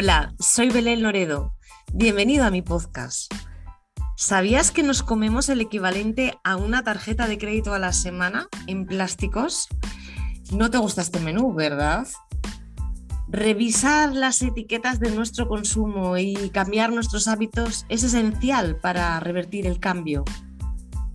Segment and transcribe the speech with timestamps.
[0.00, 1.54] Hola, soy Belén Loredo.
[1.92, 3.34] Bienvenido a mi podcast.
[4.16, 8.86] ¿Sabías que nos comemos el equivalente a una tarjeta de crédito a la semana en
[8.86, 9.66] plásticos?
[10.52, 12.06] No te gusta este menú, ¿verdad?
[13.26, 19.80] Revisar las etiquetas de nuestro consumo y cambiar nuestros hábitos es esencial para revertir el
[19.80, 20.24] cambio.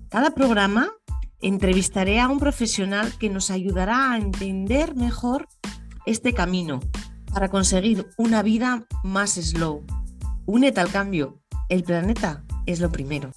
[0.10, 0.92] Cada programa
[1.40, 5.48] entrevistaré a un profesional que nos ayudará a entender mejor
[6.06, 6.82] este camino
[7.34, 9.84] para conseguir una vida más slow.
[10.46, 11.42] Únete al cambio.
[11.68, 13.32] El planeta es lo primero.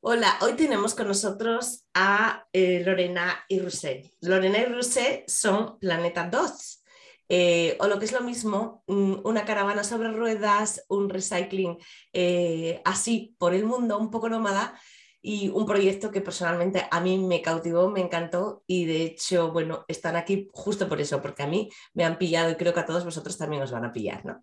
[0.00, 4.10] Hola, hoy tenemos con nosotros a eh, Lorena y Rousset.
[4.22, 6.82] Lorena y Rousset son Planeta 2,
[7.28, 11.76] eh, o lo que es lo mismo, una caravana sobre ruedas, un recycling
[12.14, 14.80] eh, así por el mundo, un poco nómada,
[15.20, 19.84] y un proyecto que personalmente a mí me cautivó, me encantó y de hecho, bueno,
[19.88, 22.86] están aquí justo por eso, porque a mí me han pillado y creo que a
[22.86, 24.40] todos vosotros también os van a pillar, ¿no?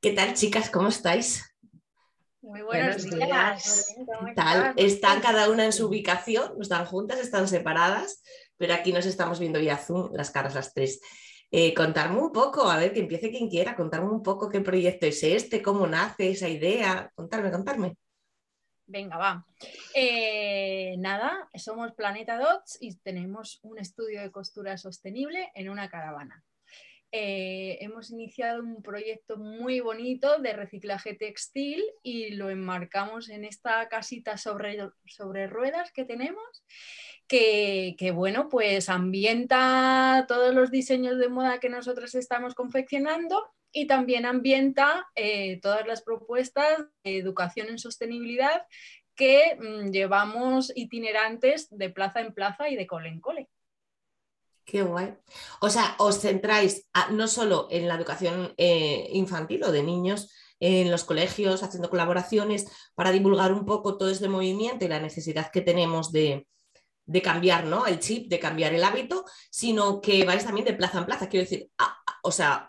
[0.00, 0.68] ¿Qué tal, chicas?
[0.70, 1.56] ¿Cómo estáis?
[2.42, 3.94] Muy buenos, días.
[3.96, 4.74] ¿Qué tal?
[4.76, 8.22] Están cada una en su ubicación, no están juntas, están separadas,
[8.58, 11.00] pero aquí nos estamos viendo vía Zoom, las caras las tres.
[11.50, 15.06] Eh, contarme un poco, a ver, que empiece quien quiera, contarme un poco qué proyecto
[15.06, 17.96] es este, cómo nace esa idea, contarme, contarme.
[18.86, 19.46] Venga, va.
[19.94, 26.44] Eh, nada, somos Planeta Dots y tenemos un estudio de costura sostenible en una caravana.
[27.10, 33.88] Eh, hemos iniciado un proyecto muy bonito de reciclaje textil y lo enmarcamos en esta
[33.88, 36.64] casita sobre, sobre ruedas que tenemos,
[37.26, 43.86] que, que, bueno, pues ambienta todos los diseños de moda que nosotros estamos confeccionando y
[43.86, 48.62] también ambienta eh, todas las propuestas de educación en sostenibilidad
[49.16, 53.50] que mm, llevamos itinerantes de plaza en plaza y de cole en cole.
[54.64, 55.14] Qué guay.
[55.60, 60.90] O sea, os centráis no solo en la educación eh, infantil o de niños en
[60.90, 65.60] los colegios, haciendo colaboraciones para divulgar un poco todo este movimiento y la necesidad que
[65.60, 66.46] tenemos de,
[67.04, 67.86] de cambiar ¿no?
[67.86, 71.28] el chip, de cambiar el hábito, sino que vais también de plaza en plaza.
[71.28, 71.68] Quiero decir,
[72.26, 72.66] o sea,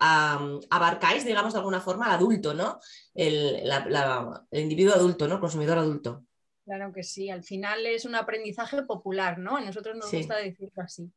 [0.69, 2.79] abarcáis, digamos, de alguna forma al adulto, ¿no?
[3.13, 3.63] El,
[4.51, 5.39] individuo adulto, ¿no?
[5.39, 6.25] consumidor adulto.
[6.66, 9.55] Claro que sí, al final es un aprendizaje popular, ¿no?
[9.55, 11.11] A nosotros nos gusta decirlo así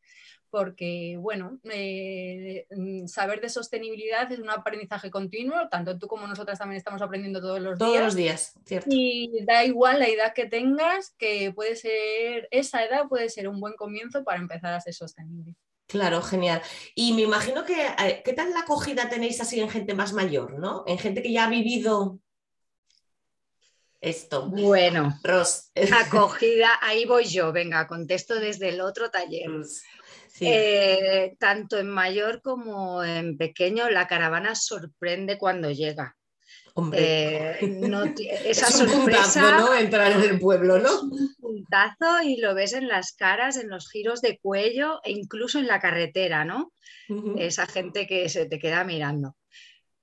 [0.50, 6.58] porque, bueno, eh, mm, saber de sostenibilidad es un aprendizaje continuo, tanto tú como nosotras
[6.58, 7.90] también estamos aprendiendo todos los días.
[7.90, 8.88] Todos los días, cierto.
[8.90, 13.60] Y da igual la edad que tengas, que puede ser, esa edad puede ser un
[13.60, 15.54] buen comienzo para empezar a ser sostenible.
[15.88, 16.60] Claro, genial.
[16.94, 20.58] Y me imagino que, eh, ¿qué tal la acogida tenéis así en gente más mayor,
[20.58, 20.84] ¿no?
[20.86, 22.20] En gente que ya ha vivido
[23.98, 24.50] esto.
[24.50, 25.70] Bueno, Ros.
[26.06, 29.50] acogida, ahí voy yo, venga, contesto desde el otro taller.
[30.40, 36.17] Eh, tanto en mayor como en pequeño, la caravana sorprende cuando llega.
[36.78, 37.56] Hombre, eh,
[38.44, 39.74] esa es un sorpresa, ¿no?
[39.74, 41.00] Entrar en el pueblo, ¿no?
[41.10, 45.58] un puntazo y lo ves en las caras, en los giros de cuello e incluso
[45.58, 46.72] en la carretera, ¿no?
[47.36, 49.34] Esa gente que se te queda mirando.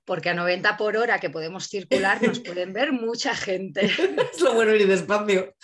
[0.04, 3.86] Porque a 90 por hora que podemos circular nos pueden ver mucha gente.
[3.86, 5.54] es lo bueno ir despacio.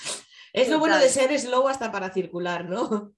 [0.54, 3.12] Es lo bueno de ser slow hasta para circular, ¿no?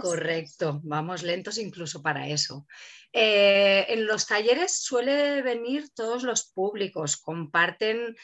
[0.00, 2.66] Correcto, vamos lentos incluso para eso.
[3.12, 8.16] Eh, en los talleres suele venir todos los públicos, comparten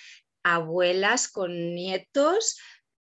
[0.43, 2.59] abuelas con nietos,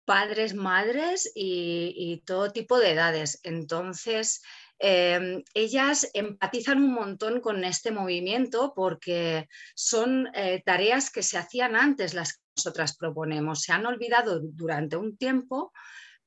[0.04, 3.40] padres, madres y, todo tipo de edades.
[3.42, 4.42] Entonces,
[4.78, 11.74] em, ellas empatizan un montón con este movimiento porque son eh, tareas que se hacían
[11.74, 13.62] antes las que nosotras proponemos.
[13.62, 15.72] Se han olvidado durante un tiempo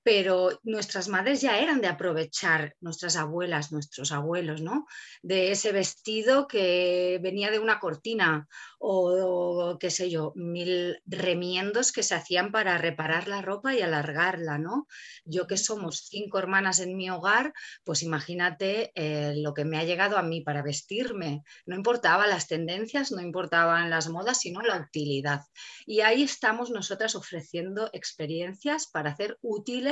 [0.04, 4.86] pero nuestras madres ya eran de aprovechar, nuestras abuelas, nuestros abuelos, ¿no?
[5.22, 8.48] De ese vestido que venía de una cortina
[8.80, 14.58] o, qué sé yo, mil remiendos que se hacían para reparar la ropa y alargarla,
[14.58, 14.88] ¿no?
[15.25, 17.54] Yo que somos cinco hermanas en mi hogar,
[17.84, 21.44] pues imagínate eh, lo que me ha llegado a mí para vestirme.
[21.66, 25.42] No importaba las tendencias, no importaban las modas, sino la utilidad.
[25.86, 29.88] Y ahí estamos nosotras ofreciendo experiencias para hacer útiles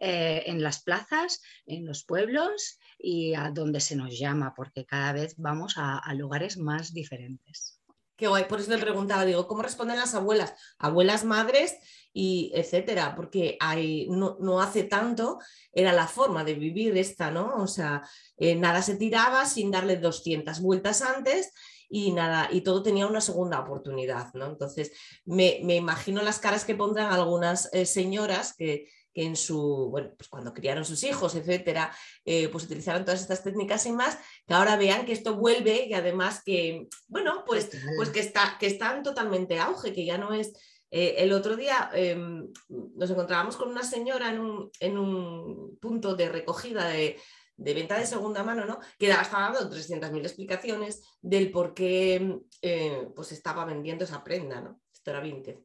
[0.00, 5.12] eh, en las plazas, en los pueblos y a donde se nos llama, porque cada
[5.12, 7.78] vez vamos a lugares más diferentes.
[8.18, 10.52] Qué guay, por eso te preguntaba, digo, ¿cómo responden las abuelas?
[10.80, 11.76] Abuelas, madres
[12.12, 15.38] y etcétera, porque hay, no, hace tanto
[15.72, 17.54] era la forma de vivir esta, ¿no?
[17.62, 18.02] O sea,
[18.36, 21.52] eh, nada se tiraba sin darle 200 vueltas antes
[21.88, 24.46] y nada, y todo tenía una segunda oportunidad, ¿no?
[24.46, 24.90] Entonces,
[25.24, 30.28] me, imagino las caras que pondrán algunas eh, señoras que, que en su, bueno, pues
[30.28, 31.94] cuando criaron sus hijos, etcétera,
[32.24, 35.94] eh, pues utilizaron todas estas técnicas y más, que ahora vean que esto vuelve y
[35.94, 40.52] además que, bueno, pues, pues que, está, que están totalmente auge, que ya no es...
[40.90, 46.16] Eh, el otro día em, nos encontrábamos con una señora en un, en un punto
[46.16, 47.18] de recogida de,
[47.58, 48.78] de venta de segunda mano, ¿no?
[48.98, 54.80] que estaba dando 300.000 explicaciones del por qué eh, pues estaba vendiendo esa prenda, ¿no?
[54.92, 55.64] Esto era vintage.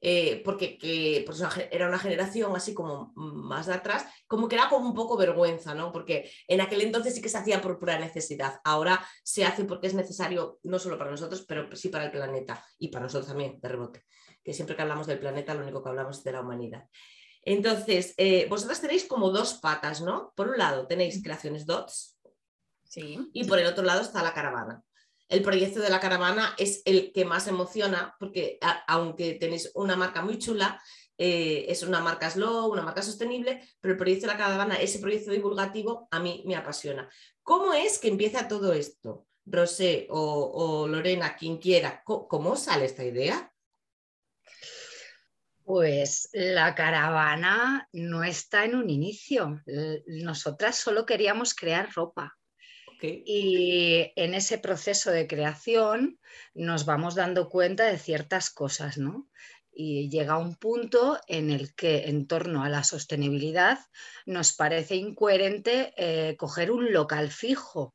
[0.00, 4.68] Eh, porque que, pues era una generación así como más de atrás, como que era
[4.68, 5.92] como un poco vergüenza, ¿no?
[5.92, 8.60] Porque en aquel entonces sí que se hacía por pura necesidad.
[8.64, 12.62] Ahora se hace porque es necesario no solo para nosotros, pero sí para el planeta
[12.78, 14.04] y para nosotros también, de rebote.
[14.42, 16.86] Que siempre que hablamos del planeta, lo único que hablamos es de la humanidad.
[17.42, 20.32] Entonces, eh, vosotras tenéis como dos patas, ¿no?
[20.34, 22.18] Por un lado tenéis creaciones DOTS
[22.84, 23.30] sí.
[23.32, 24.82] y por el otro lado está la caravana.
[25.28, 30.22] El proyecto de la caravana es el que más emociona porque aunque tenéis una marca
[30.22, 30.80] muy chula,
[31.16, 34.98] eh, es una marca slow, una marca sostenible, pero el proyecto de la caravana, ese
[34.98, 37.08] proyecto divulgativo, a mí me apasiona.
[37.42, 39.26] ¿Cómo es que empieza todo esto?
[39.46, 43.52] Rosé o, o Lorena, quien quiera, ¿cómo sale esta idea?
[45.64, 49.62] Pues la caravana no está en un inicio.
[50.06, 52.36] Nosotras solo queríamos crear ropa.
[53.02, 56.18] Y en ese proceso de creación
[56.54, 59.28] nos vamos dando cuenta de ciertas cosas, ¿no?
[59.72, 63.78] Y llega un punto en el que en torno a la sostenibilidad
[64.24, 67.94] nos parece incoherente eh, coger un local fijo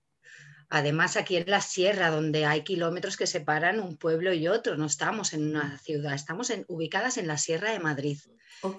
[0.72, 4.86] Además, aquí en la sierra, donde hay kilómetros que separan un pueblo y otro, no
[4.86, 8.20] estamos en una ciudad, estamos ubicadas en la Sierra de Madrid.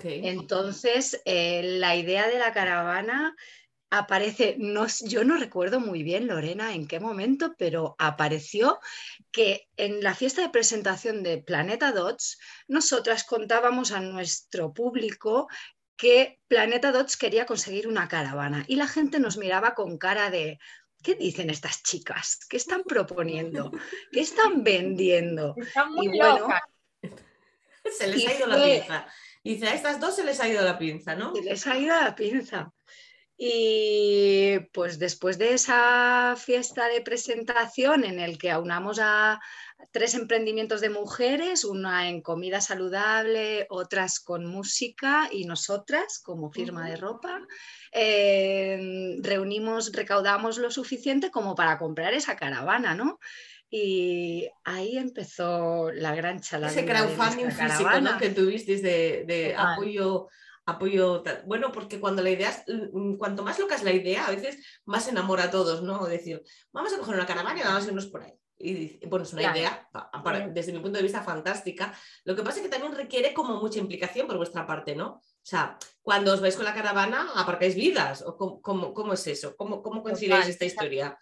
[0.05, 3.35] Entonces, eh, la idea de la caravana
[3.91, 8.79] aparece, no, yo no recuerdo muy bien, Lorena, en qué momento, pero apareció
[9.33, 12.39] que en la fiesta de presentación de Planeta Dots,
[12.69, 15.49] nosotras contábamos a nuestro público
[15.97, 20.59] que Planeta Dots quería conseguir una caravana y la gente nos miraba con cara de,
[21.03, 22.39] ¿qué dicen estas chicas?
[22.49, 23.71] ¿Qué están proponiendo?
[24.13, 25.55] ¿Qué están vendiendo?
[25.57, 26.49] Están muy y bueno,
[27.99, 29.07] se les ha ido la pinza.
[29.43, 31.35] Dice, a estas dos se les ha ido la pinza, ¿no?
[31.35, 32.73] Se les ha ido la pinza.
[33.43, 39.41] Y pues después de esa fiesta de presentación en el que aunamos a
[39.93, 46.87] tres emprendimientos de mujeres, una en comida saludable, otras con música y nosotras como firma
[46.87, 47.41] de ropa,
[47.93, 53.19] eh, reunimos, recaudamos lo suficiente como para comprar esa caravana, ¿no?
[53.71, 56.73] Y ahí empezó la gran chalada.
[56.73, 60.29] Ese crowdfunding físico que tuvisteis de apoyo
[60.71, 64.65] apoyo, bueno, porque cuando la idea, mm, cuanto más loca es la idea, a veces
[64.85, 66.07] más enamora a todos, ¿no?
[66.07, 68.33] Decir, vamos a coger una caravana y vamos a irnos por ahí.
[68.63, 69.89] Y bueno, es una idea,
[70.53, 71.95] desde mi punto de vista, fantástica.
[72.25, 75.13] Lo que pasa es que también requiere como mucha implicación por vuestra parte, ¿no?
[75.15, 78.61] O sea, cuando os vais con la caravana, aparcáis vidas, o cómo,
[78.93, 81.19] cómo, es eso, cómo, cómo esta historia.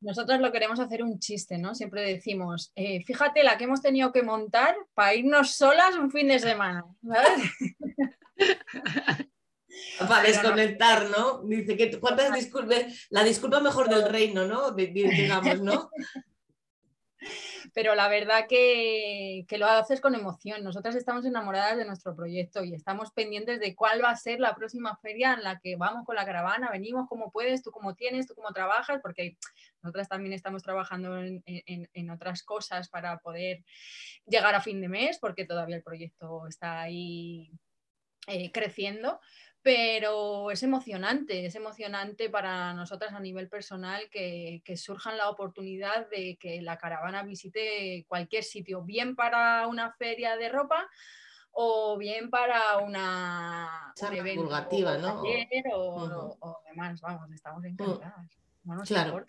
[0.00, 1.74] Nosotros lo queremos hacer un chiste, ¿no?
[1.74, 6.28] Siempre decimos, eh, fíjate la que hemos tenido que montar para irnos solas un fin
[6.28, 6.84] de semana.
[7.02, 7.50] ¿sabes?
[10.08, 11.42] Para desconectar, ¿no?
[11.42, 14.72] Dice que cuántas disculpas, la disculpa mejor del reino, ¿no?
[14.72, 15.90] Digamos, ¿no?
[17.74, 20.62] Pero la verdad que, que, lo haces con emoción.
[20.62, 24.54] Nosotras estamos enamoradas de nuestro proyecto y estamos pendientes de cuál va a ser la
[24.54, 28.26] próxima feria en la que vamos con la caravana, venimos como puedes, tú como tienes,
[28.26, 29.36] tú como trabajas, porque
[29.82, 33.64] nosotras también estamos trabajando en, en, en otras cosas para poder
[34.26, 37.50] llegar a fin de mes, porque todavía el proyecto está ahí
[38.26, 39.20] eh, creciendo,
[39.62, 46.08] pero es emocionante, es emocionante para nosotras a nivel personal que, que surjan la oportunidad
[46.10, 50.88] de que la caravana visite cualquier sitio, bien para una feria de ropa
[51.58, 55.22] o bien para una un evento divulgativa, ¿no?
[55.72, 57.66] O, demás, vamos, estamos mm.
[57.66, 58.30] encantadas.
[58.62, 59.24] No claro.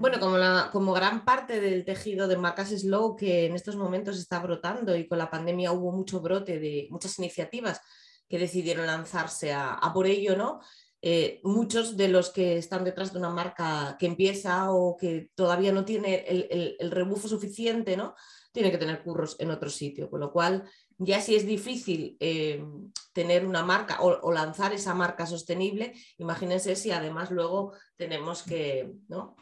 [0.00, 4.18] bueno, como, la, como gran parte del tejido de marcas Slow que en estos momentos
[4.18, 7.80] está brotando y con la pandemia hubo mucho brote de muchas iniciativas
[8.28, 10.60] que decidieron lanzarse a, por ello, ¿no?
[11.02, 15.70] Eh, muchos de los que están detrás de una marca que empieza o que todavía
[15.70, 18.14] no tiene el, rebufo suficiente, ¿no?
[18.52, 20.64] Tienen que tener curros en otro sitio, con lo cual
[20.96, 22.64] ya si es difícil eh,
[23.12, 29.36] tener una marca o, lanzar esa marca sostenible, imagínense si además luego tenemos que, ¿no?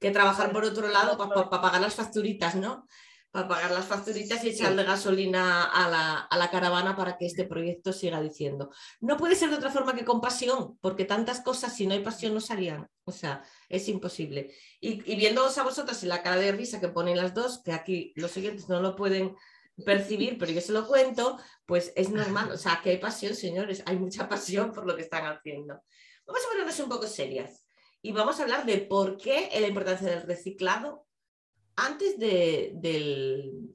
[0.00, 2.86] que trabajar por otro lado para pagar las facturitas, ¿no?
[3.30, 8.20] Para pagar las facturitas y echarle gasolina a la, caravana para que este proyecto siga
[8.20, 8.70] diciendo.
[9.00, 12.00] No puede ser de otra forma que con pasión, porque tantas cosas, si no hay
[12.00, 12.88] pasión, no salían.
[13.04, 14.54] O sea, es imposible.
[14.80, 17.72] Y, y viéndoos a vosotras y la cara de risa que ponen las dos, que
[17.72, 19.36] aquí los siguientes no lo pueden
[19.84, 22.50] percibir, pero yo se lo cuento, pues es normal.
[22.50, 25.82] O sea, que hay pasión, señores, hay mucha pasión por lo que están haciendo.
[26.26, 27.66] Vamos a ponernos un poco serias
[28.02, 31.07] y vamos a hablar de por qué la importancia del reciclado
[31.78, 33.74] antes de, del...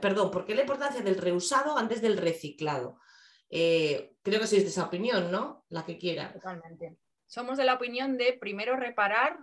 [0.00, 3.00] Perdón, ¿por qué la importancia del reusado antes del reciclado?
[3.48, 5.64] Eh, creo que sois de esa opinión, ¿no?
[5.68, 6.32] La que quiera.
[6.32, 6.96] Totalmente.
[7.26, 9.38] Somos de la opinión de primero reparar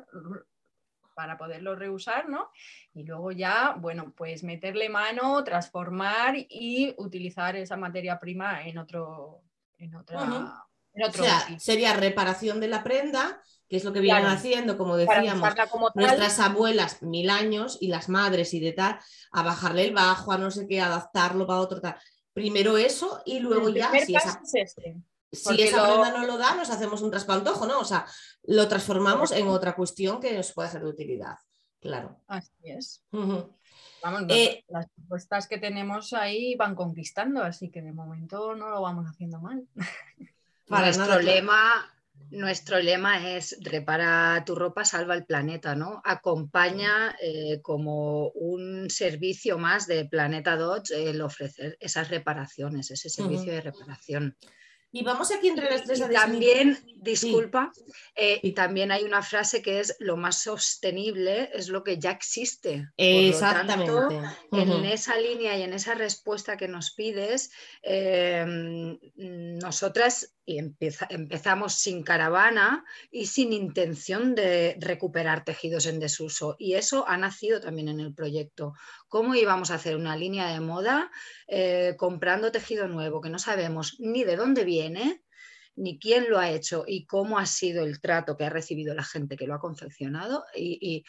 [1.16, 2.52] para poderlo reusar, ¿no?
[2.94, 9.42] Y luego ya, bueno, pues meterle mano, transformar y utilizar esa materia prima en otro,
[9.78, 10.67] en otra,
[11.06, 15.54] o sea, sería reparación de la prenda, que es lo que vienen haciendo, como decíamos,
[15.96, 19.00] nuestras abuelas mil años y las madres y de tal,
[19.32, 21.98] a bajarle el bajo, a no sé qué, adaptarlo para otro tal.
[22.34, 24.98] Primero eso y luego ya, si esa, este,
[25.32, 27.80] si esa prenda no lo da, nos hacemos un traspantojo, ¿no?
[27.80, 28.06] O sea,
[28.44, 31.36] lo transformamos en otra cuestión que nos puede ser de utilidad.
[31.80, 32.22] Claro.
[32.28, 33.04] Así es.
[33.12, 38.82] Vamos, eh, las propuestas que tenemos ahí van conquistando, así que de momento no lo
[38.82, 39.68] vamos haciendo mal.
[40.70, 41.92] nuestro, lema,
[42.32, 46.02] nuestro lema es repara tu ropa, salva el planeta, ¿no?
[46.04, 53.52] Acompaña eh, como un servicio más de Planeta Dodge el ofrecer esas reparaciones, ese servicio
[53.52, 54.38] de reparación.
[54.98, 57.72] Y vamos aquí entre las tres a También, disculpa,
[58.16, 62.10] eh, y también hay una frase que es lo más sostenible es lo que ya
[62.10, 62.90] existe.
[62.98, 63.92] Exactamente.
[64.52, 67.52] En esa línea y en esa respuesta que nos pides,
[67.84, 76.56] em, nosotras empezamos sin caravana y sin intención de recuperar tejidos en desuso.
[76.58, 78.74] Y eso ha nacido también en el proyecto.
[79.08, 81.12] ¿Cómo íbamos a hacer una línea de moda
[81.48, 85.24] eh, comprando tejido nuevo que no sabemos ni de dónde viene?
[85.78, 89.04] ni quién lo ha hecho y cómo ha sido el trato que ha recibido la
[89.04, 91.06] gente que lo ha confeccionado y,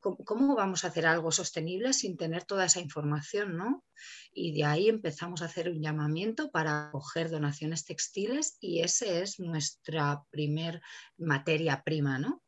[0.00, 3.84] cómo vamos a hacer algo sostenible sin tener toda esa información, ¿no?
[4.32, 9.38] Y de ahí empezamos a hacer un llamamiento para coger donaciones textiles y ese es
[9.38, 10.80] nuestra primer
[11.18, 12.42] materia prima, ¿no?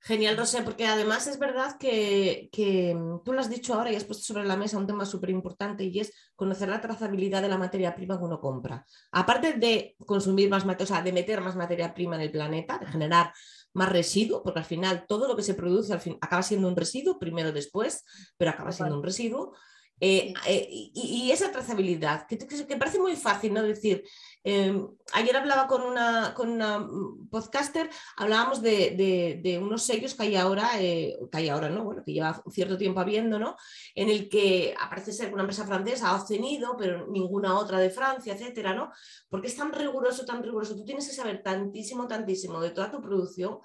[0.00, 2.48] Genial, Rosé, porque además es verdad que,
[2.96, 5.30] mm, tú lo has dicho ahora y has puesto sobre la mesa un tema súper
[5.30, 8.86] importante y es conocer la trazabilidad de la materia prima que uno compra.
[9.10, 12.78] Aparte de consumir más materia, o sea, de meter más materia prima en el planeta,
[12.78, 13.32] de generar
[13.74, 16.76] más residuo, porque al final todo lo que se produce al fin, acaba siendo un
[16.76, 18.04] residuo, primero después,
[18.36, 19.54] pero acaba siendo un residuo.
[20.00, 23.62] Eh, eh, y, esa trazabilidad, que, que, parece muy fácil, ¿no?
[23.62, 24.04] Decir,
[24.48, 30.36] em, ayer hablaba con una, con una mm, podcaster, hablábamos de, unos sellos que hay
[30.36, 31.84] ahora, eh, que hay ahora, ¿no?
[31.84, 33.56] Bueno, que lleva cierto tiempo habiendo, ¿no?
[33.94, 38.34] En el que aparece ser una empresa francesa ha obtenido, pero ninguna otra de Francia,
[38.34, 38.92] etcétera, ¿no?
[39.28, 40.76] Porque es tan riguroso, tan riguroso.
[40.76, 43.58] Tú tienes que saber tantísimo, tantísimo de toda tu producción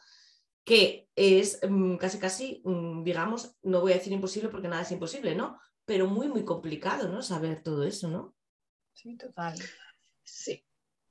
[0.65, 4.91] que es mm, casi, casi, mm, digamos, no voy a decir imposible porque nada es
[4.91, 5.59] imposible, ¿no?
[5.85, 7.21] pero muy, muy complicado, ¿no?
[7.21, 8.35] Saber todo eso, ¿no?
[8.93, 9.57] Sí, total.
[10.23, 10.63] Sí.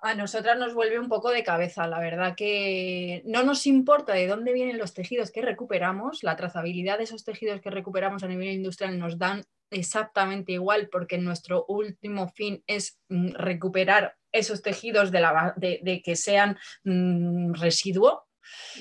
[0.04, 4.26] A nosotras nos vuelve un poco de cabeza, la verdad que no nos importa de
[4.26, 8.48] dónde vienen los tejidos que recuperamos, la trazabilidad de esos tejidos que recuperamos a nivel
[8.48, 15.20] industrial nos dan exactamente igual porque nuestro último fin es mm, recuperar esos tejidos de,
[15.20, 18.26] la, de, que sean mm, residuo,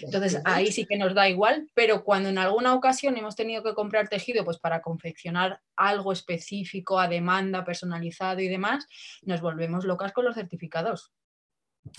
[0.02, 3.74] entonces ahí sí que nos da igual, pero cuando en alguna ocasión hemos tenido que
[3.74, 8.86] comprar tejido pues para confeccionar algo específico a demanda, personalizado y demás,
[9.24, 11.14] nos volvemos locas con los certificados.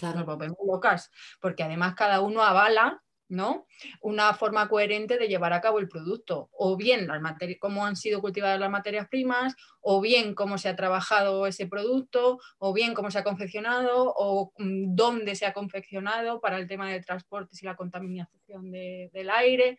[0.00, 3.66] Nos volvemos locas, porque además cada uno avala ¿no?
[4.02, 7.20] Una forma coherente de llevar a cabo el producto, o bien las
[7.58, 12.38] cómo han sido cultivadas las materias primas, o bien cómo se ha trabajado ese producto,
[12.58, 16.90] o bien cómo se ha confeccionado, o mm, dónde se ha confeccionado para el tema
[16.90, 19.78] de transportes y la contaminación del aire.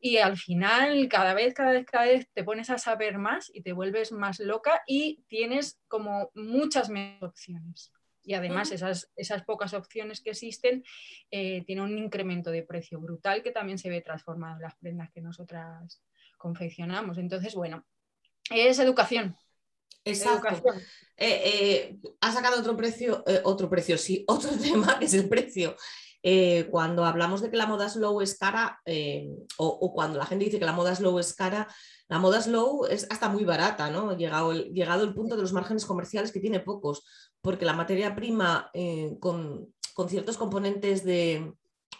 [0.00, 3.62] Y al final, cada vez, cada vez, cada vez te pones a saber más y
[3.62, 7.92] te vuelves más loca y tienes como muchas menos opciones
[8.24, 10.84] y además esas, esas pocas opciones que existen
[11.30, 15.10] eh, tienen un incremento de precio brutal que también se ve transformado en las prendas
[15.10, 16.02] que nosotras
[16.36, 17.18] confeccionamos.
[17.18, 17.86] Entonces, bueno,
[18.50, 19.36] es educación.
[20.04, 20.72] Exacto.
[21.16, 25.76] Eh, eh, ha sacado otro precio, otro precio, sí, otro tema que es el precio.
[26.70, 28.80] Cuando hablamos de que la moda slow es cara,
[29.56, 31.68] o, o, cuando la gente dice que la moda slow es cara,
[32.08, 34.16] la moda slow es hasta muy barata, ¿no?
[34.16, 37.04] Llegado el, llegado el punto de los márgenes comerciales que tiene pocos,
[37.42, 39.74] porque la materia prima eh, con,
[40.08, 41.52] ciertos componentes de,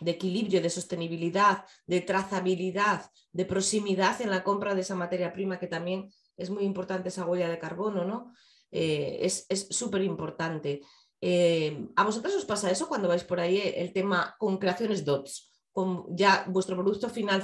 [0.07, 5.67] equilibrio, de sostenibilidad, de trazabilidad, de proximidad en la compra de esa materia prima, que
[5.67, 8.33] también es muy importante esa huella de carbono, ¿no?
[8.71, 10.81] Eh, es súper importante.
[11.21, 15.49] Eh, ¿A vosotros os pasa eso cuando vais por ahí el tema con creaciones DOTS?
[15.79, 17.41] con ya vuestro producto final,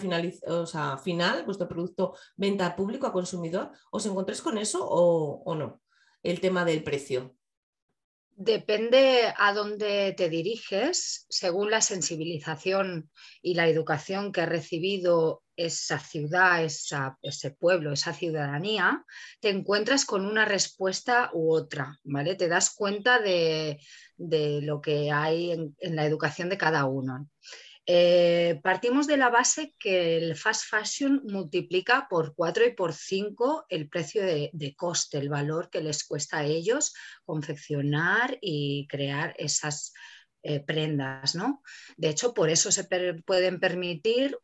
[0.49, 5.55] o sea, final, vuestro producto venta al público, a consumidor, ¿os encontréis con eso o,
[5.55, 5.81] no?
[6.21, 7.37] El tema del precio.
[8.37, 13.11] Depende a dónde te diriges, según la sensibilización
[13.41, 19.05] y la educación que ha recibido esa ciudad, ese pueblo, esa ciudadanía,
[19.41, 22.35] te encuentras con una respuesta u otra, ¿vale?
[22.35, 23.79] Te das cuenta de,
[24.17, 27.29] lo que hay en, la educación de cada uno.
[27.87, 33.67] Eh, partimos de la base que el fast fashion multiplica por 4 y por 5
[33.69, 39.93] el precio de, coste, el valor que les cuesta a ellos confeccionar y crear esas
[40.43, 41.35] eh, prendas.
[41.35, 41.63] ¿no?
[41.99, 42.85] De hecho, por eso se
[43.27, 44.39] pueden permitir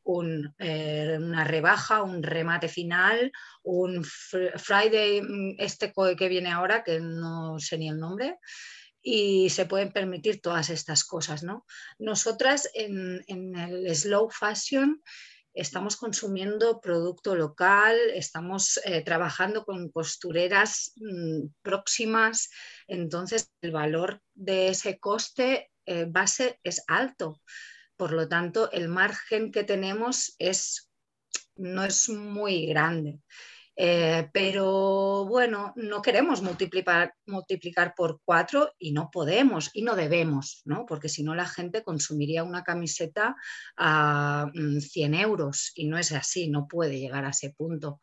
[0.59, 3.33] eh, una rebaja, un remate final,
[3.63, 8.39] un Friday, mm, este que viene ahora, que no sé ni el nombre
[9.03, 11.43] y se pueden permitir todas estas cosas.
[11.43, 11.67] ¿no?
[11.99, 15.03] Nosotras en, el slow fashion
[15.53, 22.51] estamos consumiendo producto local, estamos eh, trabajando con costureras mm, próximas,
[22.87, 27.41] entonces el valor de ese coste eh, base es alto.
[27.97, 30.91] Por lo tanto, el margen que tenemos es,
[31.57, 33.21] no es muy grande.
[33.83, 40.61] Eh, pero bueno, no queremos multiplicar, multiplicar por cuatro y no podemos y no debemos,
[40.67, 40.85] ¿no?
[40.85, 43.37] porque si no la gente consumiría una camiseta
[43.79, 48.01] a 100 mm, euros y no es así, no puede llegar a ese punto.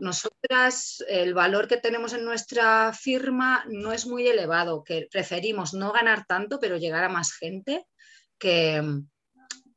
[0.00, 5.92] Nosotras, el valor que tenemos en nuestra firma no es muy elevado, que preferimos no
[5.92, 7.86] ganar tanto, pero llegar a más gente
[8.36, 8.82] que,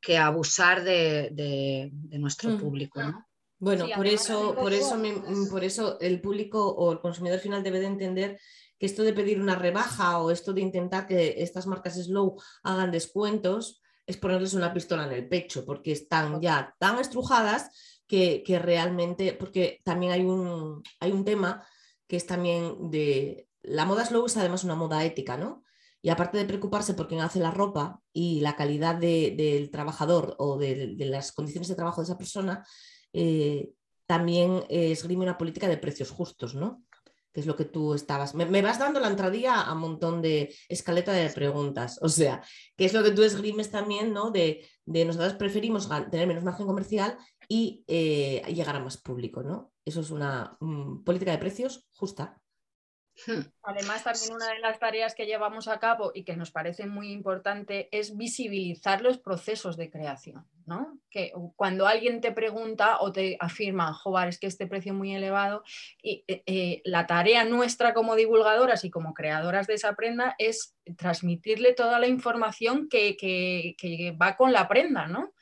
[0.00, 3.00] que abusar de, nuestro público.
[3.00, 3.27] ¿no?
[3.58, 7.80] Bueno, por, eso, por, eso mm, por eso el público o el consumidor final debe
[7.80, 8.40] de entender
[8.78, 12.92] que esto de pedir una rebaja o esto de intentar que estas marcas slow hagan
[12.92, 19.34] descuentos es ponerles una pistola en el pecho, porque están ya tan estrujadas que, realmente,
[19.34, 21.66] porque también hay un, hay un tema
[22.06, 23.48] que es también de...
[23.60, 25.62] La moda slow es además una moda ética, ¿no?
[26.00, 30.56] Y aparte de preocuparse por quién hace la ropa y la calidad del trabajador o
[30.56, 32.64] de, de, las condiciones de trabajo de esa persona,
[33.12, 33.70] eh,
[34.06, 36.82] también esgrime una política de precios justos, ¿no?
[37.32, 38.34] Que es lo que tú estabas.
[38.34, 41.98] Me, vas dando la entradilla a un montón de escaleta de preguntas.
[42.00, 42.42] O sea,
[42.76, 44.30] que es lo que tú esgrimes también, ¿no?
[44.30, 47.18] De, de nosotros preferimos tener menos margen comercial
[47.48, 49.72] y eh, llegar a más público, ¿no?
[49.84, 52.40] Eso es una mm, política de precios justa.
[53.62, 57.10] Además, también una de las tareas que llevamos a cabo y que nos parece muy
[57.12, 60.46] importante es visibilizar los procesos de creación.
[60.68, 60.98] ¿no?
[61.10, 65.14] Que cuando alguien te pregunta o te afirma, joder, es que este precio es muy
[65.14, 65.64] elevado,
[66.02, 70.76] y, eh, eh, la tarea nuestra como divulgadoras y como creadoras de esa prenda es
[70.96, 75.32] transmitirle toda la información que, que va con la prenda, ¿no?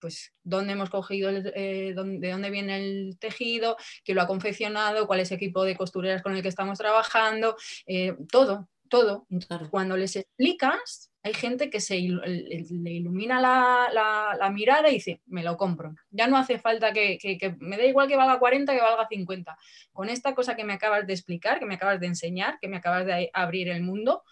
[0.00, 5.20] Pues dónde hemos cogido, eh, de dónde viene el tejido, quién lo ha confeccionado, cuál
[5.20, 9.26] es el equipo de costureras con el que estamos trabajando, eh, todo, todo.
[9.70, 15.56] Cuando les explicas, hay gente que se le ilumina la, mirada y dice, me lo
[15.56, 15.94] compro.
[16.10, 19.56] Ya no hace falta que, que, me da igual que valga 40, que valga 50.
[19.92, 22.78] Con esta cosa que me acabas de explicar, que me acabas de enseñar, que me
[22.78, 24.22] acabas de abrir el mundo,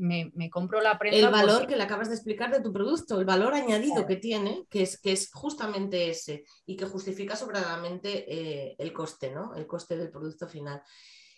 [0.00, 1.18] me, compro la prenda.
[1.18, 4.66] El valor que le acabas de explicar de tu producto, el valor añadido que tiene,
[4.70, 9.54] que es, que es justamente ese y que justifica sobradamente eh, el coste, ¿no?
[9.54, 10.82] El coste del producto final.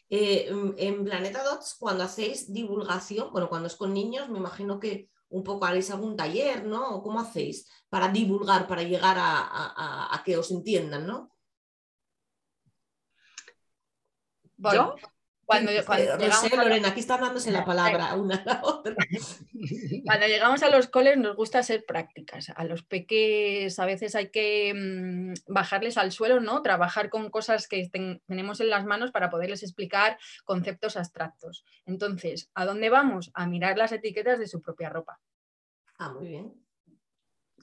[0.08, 5.08] Eh, en Planeta Dots, cuando hacéis divulgación, bueno, cuando es con niños, me imagino que
[5.30, 7.02] un poco haréis algún taller, ¿no?
[7.02, 11.32] ¿Cómo hacéis para divulgar, para llegar a, a que os entiendan, ¿no?
[14.62, 14.94] Bueno,
[15.44, 15.72] cuando,
[16.56, 18.94] Lorena, aquí está dándose la palabra una a la otra.
[20.04, 22.50] Cuando llegamos a los coles nos gusta hacer prácticas.
[22.54, 26.62] A los peques a veces hay que mm, bajarles al suelo, ¿no?
[26.62, 27.88] Trabajar con cosas que
[28.26, 31.64] tenemos en las manos para poderles explicar conceptos abstractos.
[31.86, 33.30] Entonces, ¿a dónde vamos?
[33.34, 35.20] A mirar las etiquetas de su propia ropa.
[35.98, 36.54] Ah, muy bien.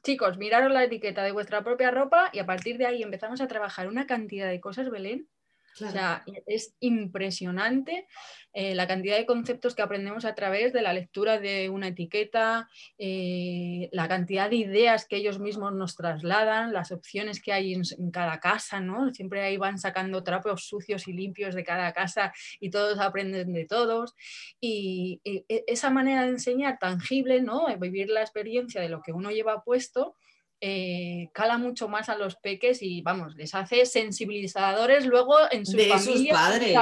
[0.04, 3.48] Chicos, miraros la etiqueta de vuestra propia ropa y a partir de ahí empezamos a
[3.48, 5.28] trabajar una cantidad de cosas, Belén,
[5.76, 8.08] o sea, es impresionante
[8.54, 12.68] eh, la cantidad de conceptos que aprendemos a través de la lectura de una etiqueta,
[12.98, 17.84] eh, la cantidad de ideas que ellos mismos nos trasladan, las opciones que hay en,
[18.12, 19.14] cada casa, ¿no?
[19.14, 23.66] Siempre ahí van sacando trapos sucios y limpios de cada casa y todos aprenden de
[23.66, 24.16] todos.
[24.60, 27.68] Y, y e, esa manera de enseñar tangible, ¿no?
[27.78, 30.16] Vivir la experiencia de lo que uno lleva puesto,
[30.62, 35.76] eh, cala mucho más a los peques y vamos, les hace sensibilizadores luego en sus
[35.76, 36.78] de sus padres.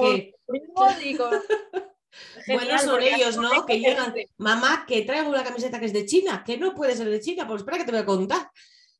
[0.00, 0.34] que...
[2.48, 3.64] bueno, son ellos, ¿no?
[3.64, 7.08] Que llegan, mamá, que traigo una camiseta que es de China, que no puede ser
[7.08, 8.50] de China, pues espera que te voy a contar.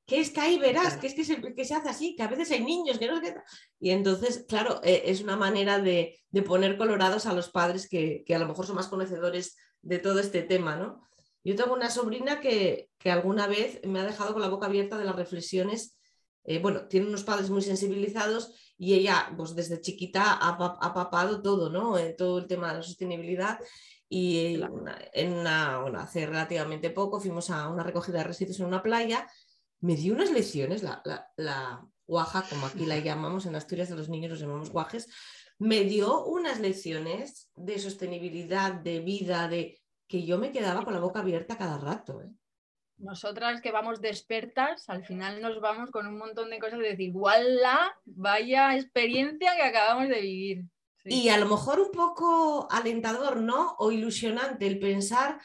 [0.06, 2.28] Que es que ahí verás, que es que se, que se hace así, que a
[2.28, 3.36] veces hay niños que no sé
[3.78, 8.34] Y entonces, claro, eh, es una manera de, poner colorados a los padres que, que,
[8.34, 11.02] a lo mejor son más conocedores de todo este tema, ¿no?
[11.44, 14.98] Yo tengo una sobrina que, que alguna vez me ha dejado con la boca abierta
[14.98, 15.98] de las reflexiones.
[16.44, 20.56] Eh, bueno, tiene unos padres muy sensibilizados y ella, pues desde chiquita ha,
[20.94, 21.98] papado todo, ¿no?
[21.98, 23.58] Eh, todo el tema de la sostenibilidad.
[24.08, 24.60] Y
[25.14, 29.26] en una, bueno, hace relativamente poco fuimos a una recogida de residuos en una playa.
[29.80, 31.02] Me dio unas lecciones, la,
[31.36, 35.08] la, guaja, como aquí la llamamos en Asturias, de los niños los llamamos guajes,
[35.58, 39.81] me dio unas lecciones de sostenibilidad, de vida, de
[40.12, 42.20] que yo me quedaba con la boca abierta cada rato.
[42.20, 42.28] ¿eh?
[42.98, 47.12] Nosotras que vamos despertas, al final nos vamos con un montón de cosas de decir,
[47.14, 47.98] ¡wala!
[48.04, 50.64] Vaya experiencia que acabamos de vivir.
[51.06, 53.74] Y a lo mejor un poco alentador, ¿no?
[53.78, 55.40] O ilusionante el pensar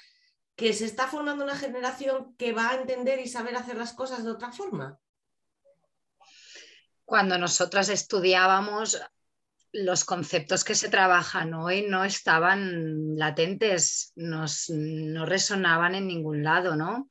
[0.58, 4.26] que se está formando una generación que va a entender y saber hacer las cosas
[4.26, 5.00] de otra forma.
[7.06, 9.02] Cuando nosotras estudiábamos,
[9.84, 14.46] los conceptos que se trabajan hoy no estaban latentes, no
[15.26, 17.10] resonaban en ningún lado, ¿no?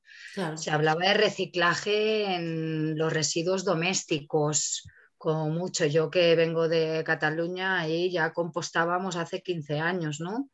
[0.56, 5.86] Se hablaba de reciclaje en los residuos domésticos, como mucho.
[5.86, 10.50] Yo que vengo de Cataluña, ahí ya compostábamos hace 15 años, ¿no?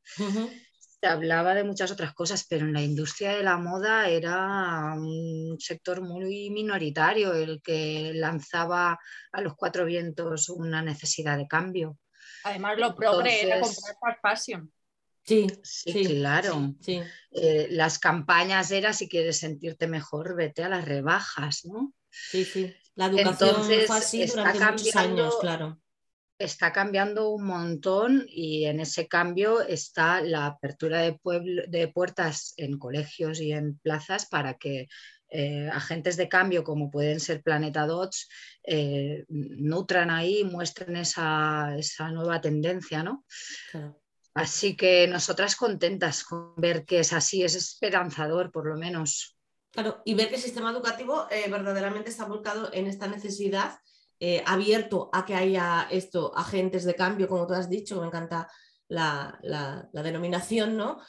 [1.01, 5.57] Se hablaba de muchas otras cosas, pero en la industria de la moda era un
[5.59, 8.97] sector muy minoritario el que lanzaba
[9.33, 11.99] a los cuatro vientos una necesidad de cambio.
[12.45, 14.73] Además, lo progre era comprar fast fashion.
[15.25, 16.75] Sí, sí, claro.
[17.31, 21.95] Eh, las campañas era si quieres sentirte mejor, vete a las rebajas, ¿no?
[22.11, 22.75] Sí, sí.
[22.97, 25.83] La educación fue así durante muchos años, claro
[26.43, 31.19] está cambiando un montón y en ese cambio está la apertura de,
[31.69, 34.89] de puertas en colegios y en plazas para que
[35.33, 38.29] eh, agentes de cambio como pueden ser Planeta Dots
[38.65, 41.77] eh, nutran ahí, muestren esa,
[42.13, 43.25] nueva tendencia, ¿no?
[44.35, 49.37] Así que nosotras contentas con ver que es así, es esperanzador por lo menos.
[49.71, 53.79] Claro, y ver que el sistema educativo eh, verdaderamente está volcado en esta necesidad
[54.21, 58.49] eh, abierto a que haya esto, agentes de cambio, como tú has dicho, me encanta
[58.89, 59.39] la,
[59.93, 61.01] denominación, ¿no?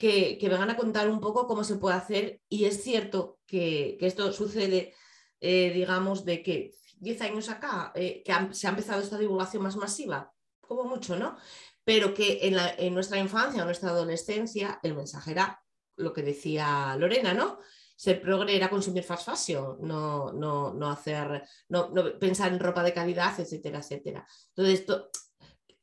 [0.00, 2.40] Que, vengan a contar un poco cómo se puede hacer.
[2.48, 4.94] Y es cierto que, esto sucede,
[5.40, 9.76] eh, digamos, de que 10 años acá, eh, que se ha empezado esta divulgación más
[9.76, 10.32] masiva,
[10.62, 11.36] como mucho, ¿no?
[11.84, 15.62] Pero que en, nuestra infancia o nuestra adolescencia el mensaje era
[15.96, 17.58] lo que decía Lorena, ¿no?
[18.00, 22.94] ser progre era consumir fast fashion, no, no, no hacer, no, pensar en ropa de
[22.94, 24.26] calidad, etcétera, etcétera.
[24.48, 25.10] Entonces, esto,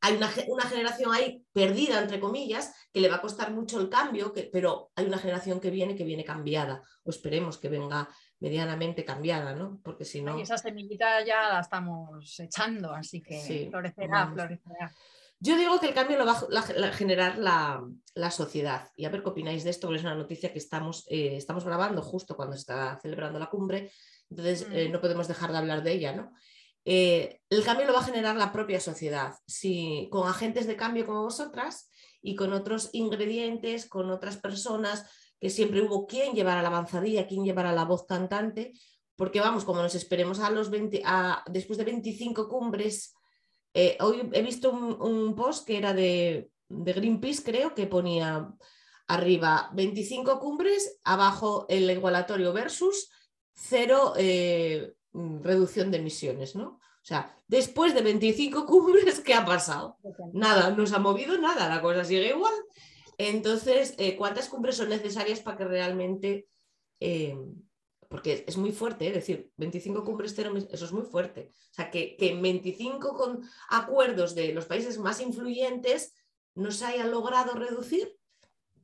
[0.02, 3.90] hay una, una, generación ahí perdida, entre comillas, que le va a costar mucho el
[3.90, 8.10] cambio, que, pero hay una generación que viene que viene cambiada, o esperemos que venga
[8.40, 9.80] medianamente cambiada, ¿no?
[9.84, 10.38] Porque si no...
[10.38, 14.94] Y esa semillita ya la estamos echando, así que florecerá, florecerá.
[15.40, 18.90] Yo digo que el cambio lo va a generar la, sociedad.
[18.96, 21.64] Y a ver qué opináis de esto, porque es una noticia que estamos, eh, estamos
[21.64, 23.92] grabando justo cuando se está celebrando la cumbre,
[24.30, 24.92] entonces eh, mm.
[24.92, 26.14] no podemos dejar de hablar de ella.
[26.14, 26.34] ¿no?
[26.90, 31.06] Eh, el cambio lo va a generar la propia sociedad, si, con agentes de cambio
[31.06, 31.90] como vosotras
[32.22, 35.06] y con otros ingredientes, con otras personas,
[35.40, 38.72] que siempre hubo quien llevara la avanzadilla, quien llevara la voz cantante,
[39.18, 43.14] porque vamos, como nos esperemos a los 20, a, después de 25 cumbres
[43.80, 48.52] eh, hoy he visto un, post que era de, Greenpeace, creo, que ponía
[49.08, 53.12] arriba 25 cumbres, abajo el igualatorio versus
[53.54, 56.68] cero eh, reducción de emisiones, ¿no?
[56.68, 59.98] O sea, después de 25 cumbres, ¿qué ha pasado?
[60.34, 62.54] Nada, no se ha movido nada, la cosa sigue igual.
[63.18, 66.48] Entonces, eh, ¿cuántas cumbres son necesarias para que realmente
[68.10, 69.16] porque es muy fuerte, es ¿eh?
[69.16, 71.52] decir, 25 cumbres cero, eso es muy fuerte.
[71.72, 76.16] O sea, que, que en 25 con acuerdos de los países más influyentes
[76.56, 78.17] no se haya logrado reducir,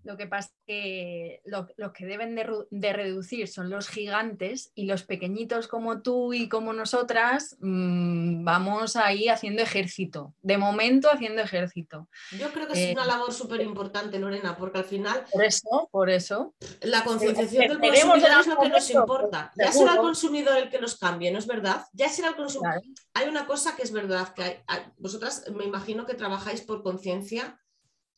[0.03, 5.03] lo que pasa es que lo, que deben de, reducir son los gigantes y los
[5.03, 10.33] pequeñitos como tú y como nosotras mm, vamos ahí haciendo ejército.
[10.41, 12.09] De momento haciendo ejército.
[12.37, 15.25] Yo creo que es una eh, labor súper importante, Lorena, porque al final...
[15.31, 16.53] Por eso, por eso.
[16.81, 19.51] La concienciación del consumidor es lo que nos importa.
[19.55, 21.85] Ya será el consumidor el que los cambie, ¿no es verdad?
[21.93, 22.81] Ya será el consumidor.
[23.13, 24.63] Hay una cosa que es verdad, que
[24.97, 27.59] vosotras me imagino que trabajáis por conciencia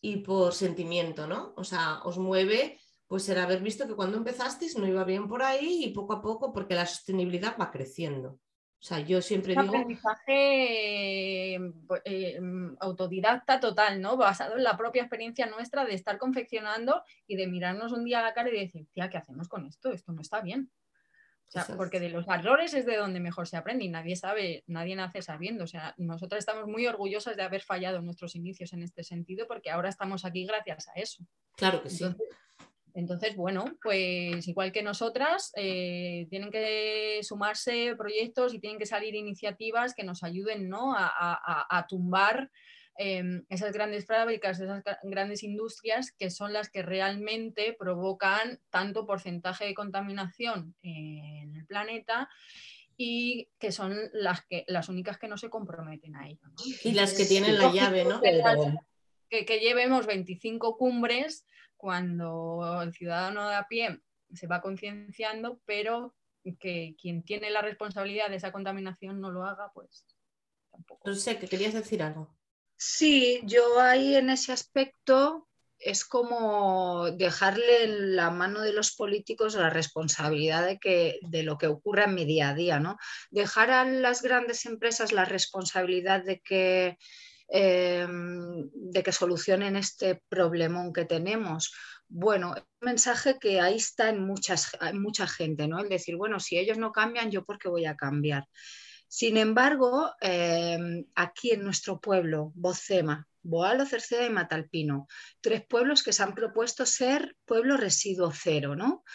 [0.06, 1.54] y por sentimiento, ¿no?
[1.56, 5.42] O sea, os mueve pues el haber visto que cuando empezasteis no iba bien por
[5.42, 8.30] ahí y poco a poco, porque la sostenibilidad va creciendo.
[8.30, 9.74] O sea, yo siempre Un digo...
[9.74, 12.40] aprendizaje pues, eh,
[12.80, 14.16] autodidacta total, ¿no?
[14.16, 18.24] Basado en la propia experiencia nuestra de estar confeccionando y de mirarnos un día a
[18.24, 19.92] la cara y decir, tía, ¿qué hacemos con esto?
[19.92, 20.70] Esto no está bien.
[21.48, 21.78] O sea, Exacto.
[21.78, 25.22] porque de los errores es de donde mejor se aprende y nadie sabe, nadie nace
[25.22, 25.64] sabiendo.
[25.64, 29.46] O sea, nosotras estamos muy orgullosas de haber fallado en nuestros inicios en este sentido
[29.48, 31.24] porque ahora estamos aquí gracias a eso.
[31.56, 32.04] Claro que sí.
[32.04, 32.28] Entonces,
[32.96, 39.16] entonces, bueno, pues igual que nosotras, eh, tienen que sumarse proyectos y tienen que salir
[39.16, 40.94] iniciativas que nos ayuden ¿no?
[40.96, 42.50] a, a- a tumbar
[42.98, 49.66] eh, esas grandes fábricas, esas grandes industrias que son las que realmente provocan tanto porcentaje
[49.66, 52.30] de contaminación en el planeta
[52.98, 56.48] y que son las, que, las únicas que no se comprometen a ello.
[56.48, 56.56] ¿no?
[56.84, 58.22] Y las que tienen la llave, ¿no?
[58.22, 58.42] que
[59.28, 64.00] que, que llevemos 25 cumbres cuando el ciudadano de a pie
[64.34, 66.16] se va concienciando, pero
[66.60, 70.06] que quien tiene la responsabilidad de esa contaminación no lo haga, pues
[70.72, 71.10] tampoco.
[71.10, 72.36] No sé, que querías decir algo.
[72.78, 75.48] Sí, yo ahí en ese aspecto
[75.80, 81.58] es como dejarle en la mano de los políticos la responsabilidad de, que, de lo
[81.58, 82.98] que ocurra en mi día a día, ¿no?
[83.30, 86.98] Dejar a las grandes empresas la responsabilidad de que,
[87.50, 91.74] eh, de que solucionen este problemón que tenemos.
[92.08, 95.80] Bueno, un mensaje que ahí está en, muchas, en mucha gente, ¿no?
[95.80, 98.46] El decir, bueno, si ellos no cambian, ¿yo por qué voy a cambiar?
[99.16, 105.08] Sin embargo, eh, aquí en nuestro pueblo, Bocema, Boalo, Cerceda y Matalpino,
[105.40, 109.06] tres pueblos que se han propuesto ser pueblo residuo cero, ¿no?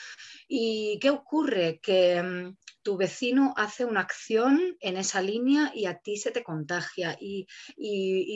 [0.48, 1.80] ¿Y qué ocurre?
[1.82, 6.42] Que mm, tu vecino hace una acción en esa línea y a ti se te
[6.42, 7.46] contagia y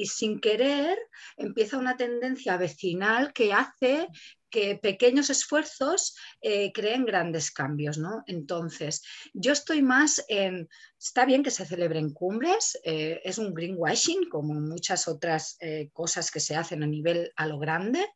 [0.04, 0.98] sin querer
[1.38, 4.08] empieza una tendencia vecinal que hace
[4.54, 8.22] que pequeños esfuerzos eh, creen grandes cambios, ¿no?
[8.28, 14.28] Entonces, yo estoy más en, está bien que se celebren cumbres, eh, es un greenwashing
[14.28, 18.06] como muchas otras eh, cosas que se hacen a nivel a lo grande,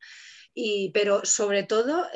[0.54, 2.06] y, pero sobre todo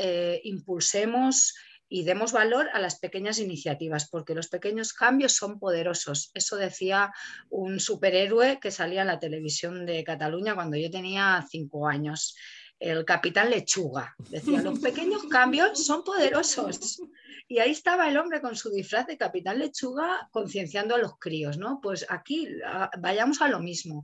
[0.44, 1.54] impulsemos
[1.88, 6.30] y demos valor a las pequeñas iniciativas, porque los pequeños cambios son poderosos.
[6.32, 7.12] Eso decía
[7.50, 12.34] un superhéroe que salía en la televisión de Cataluña cuando yo tenía cinco años.
[12.82, 17.00] El capitán Lechuga decía, los pequeños cambios son poderosos.
[17.48, 21.58] Y ahí estaba el hombre con su disfraz de capitán Lechuga concienciando a los críos,
[21.58, 21.80] ¿no?
[21.80, 24.02] Pues aquí a- vayamos a lo mismo.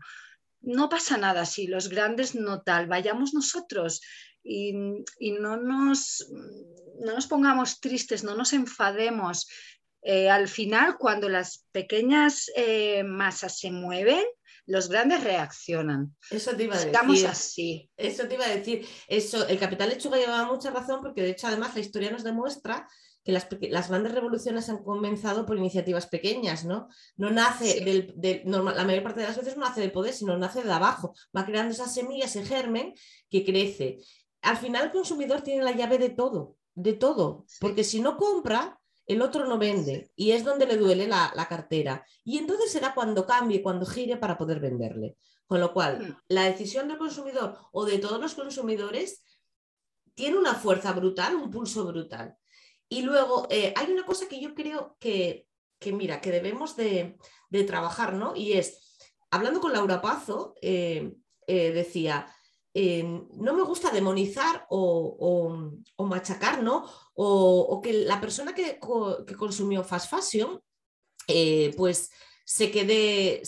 [0.61, 4.01] No pasa nada si los grandes no tal, vayamos nosotros
[4.43, 4.73] y,
[5.19, 6.27] y no, nos,
[7.01, 9.49] no nos pongamos tristes, no nos enfademos.
[10.03, 14.25] Eh, al final, cuando las pequeñas eh, masas se mueven,
[14.69, 16.15] los grandes reaccionan.
[16.31, 17.29] Eso te iba a Estamos decir.
[17.29, 17.91] así.
[17.97, 18.87] Eso te iba a decir.
[19.09, 22.87] Eso, el Capital Lechuga llevaba mucha razón porque de hecho además la historia nos demuestra
[23.25, 26.89] que las, grandes revoluciones han comenzado por iniciativas pequeñas, ¿no?
[27.17, 27.85] No nace Sí.
[27.85, 30.63] del, del- normal- la mayor parte de las veces no nace del poder, sino nace
[30.63, 31.15] de abajo.
[31.37, 32.95] Va creando esa semilla, ese germen
[33.29, 33.99] que crece.
[34.41, 37.57] Al final el consumidor tiene la llave de todo, de todo, Sí.
[37.61, 38.78] porque si no compra,
[39.09, 42.05] el otro no vende y es donde le duele la, la cartera.
[42.25, 45.17] Y entonces será cuando cambie, cuando gire para poder venderle.
[45.49, 46.17] Con lo cual, Mm.
[46.29, 49.25] la decisión del consumidor o de todos los consumidores
[50.15, 52.37] tiene una fuerza brutal, un pulso brutal.
[52.89, 55.47] Y luego eh, hay una cosa que yo creo que,
[55.79, 57.17] que, mira, que debemos de,
[57.51, 58.35] de trabajar, ¿no?
[58.37, 58.99] Y es,
[59.31, 61.15] hablando con Laura Pazo, eh,
[61.47, 62.27] eh, decía,
[62.81, 63.03] eh,
[63.47, 64.81] no me gusta demonizar o,
[65.97, 66.77] o- machacar, ¿no?
[67.15, 70.51] O, que la persona que, co- que consumió fast fashion,
[71.27, 72.11] eh, pues
[72.45, 73.43] se quede,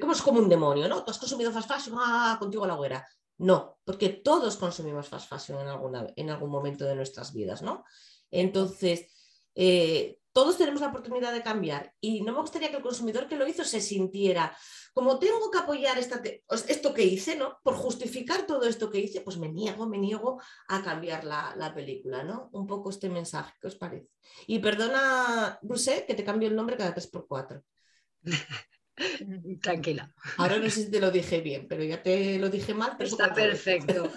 [0.00, 1.02] como es como un demonio, ¿no?
[1.04, 3.00] Tú has consumido fast fashion, ah, contigo la hoguera.
[3.38, 7.84] No, porque todos consumimos fast fashion en, alguna, en algún momento de nuestras vidas, ¿no?
[8.30, 9.06] Entonces,
[9.54, 13.36] eh, todos tenemos la oportunidad de cambiar y no me gustaría que el consumidor que
[13.36, 14.54] lo hizo se sintiera
[14.92, 16.22] como tengo que apoyar esta
[16.68, 17.58] esto que hice, ¿no?
[17.62, 21.74] Por justificar todo esto que hice, pues me niego, me niego a cambiar la, la
[21.74, 22.48] película, ¿no?
[22.52, 24.08] Un poco este mensaje, ¿qué os parece?
[24.46, 27.62] Y perdona, Bruce, que te cambio el nombre cada 3x4.
[29.62, 30.12] Tranquila.
[30.36, 32.94] Ahora no sé si te lo dije bien, pero ya te lo dije mal.
[32.96, 34.10] pero Está perfecto.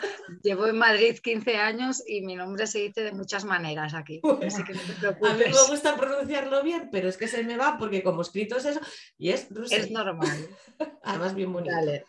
[0.44, 4.22] Llevo en Madrid 15 años y mi nombre se dice de muchas maneras aquí.
[4.46, 5.54] Así que no te A mí preocupes.
[5.56, 8.82] me gusta pronunciarlo bien, pero es que se me va porque como escrito es eso
[9.18, 9.48] y es.
[9.72, 10.48] Es normal.
[11.04, 11.74] Además bien bonito.
[11.76, 12.06] Dale.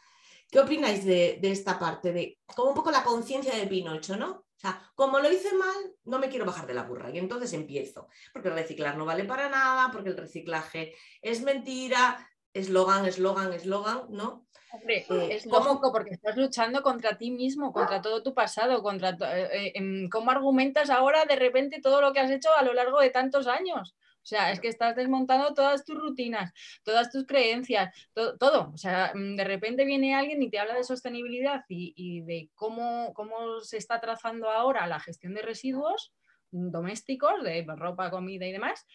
[0.50, 2.12] ¿Qué opináis de, de esta parte?
[2.12, 4.30] De como un poco la conciencia de Pinocho, ¿no?
[4.30, 7.52] O sea, como lo hice mal, no me quiero bajar de la burra y entonces
[7.52, 8.08] empiezo.
[8.32, 14.02] Porque el reciclar no vale para nada, porque el reciclaje es mentira, eslogan, eslogan, eslogan,
[14.10, 14.46] ¿no?
[14.70, 18.82] Hombre, Eh, es ¿cómo- lógico porque estás luchando contra ti mismo, contra todo tu pasado,
[18.82, 22.62] contra eh, eh, em, cómo argumentas ahora de repente todo lo que has hecho a
[22.62, 23.94] lo largo de tantos años.
[24.22, 26.52] O sea, es que estás desmontando todas tus rutinas,
[26.84, 27.94] todas tus creencias,
[28.38, 28.70] todo.
[28.74, 33.14] O sea, mm, de repente viene alguien y te habla de sostenibilidad y, de cómo,
[33.14, 36.12] cómo se está trazando ahora la gestión de residuos
[36.50, 38.86] domésticos, de ropa, comida y demás.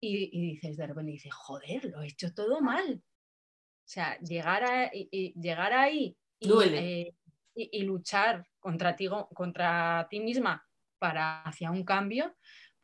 [0.00, 3.02] Y, dices, de repente dices, joder, lo he hecho todo mal.
[3.02, 7.12] O sea, llegar, a, llegar ahí eh,
[7.54, 10.64] y, luchar contra ti, contra ti misma
[10.98, 12.36] para hacia un cambio,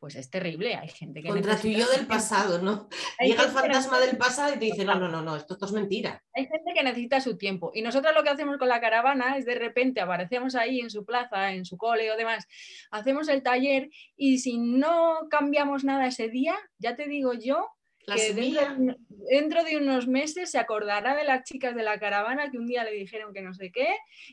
[0.05, 0.75] pues es terrible.
[0.75, 1.29] Hay gente que.
[1.29, 2.87] Contra tu yo del pasado, ¿no?
[3.19, 6.23] Llega el fantasma del pasado y te dice, no, no, no, no, esto, es mentira.
[6.35, 7.71] Hay gente que necesita su tiempo.
[7.73, 11.05] Y nosotros lo que hacemos con la caravana es de repente aparecemos ahí en su
[11.05, 12.45] plaza, en su cole o demás,
[12.91, 17.67] hacemos el taller y si no cambiamos nada ese día, ya te digo yo.
[18.05, 22.59] que dentro, dentro de unos meses se acordará de las chicas de la caravana que
[22.59, 23.87] un día le dijeron que no sé qué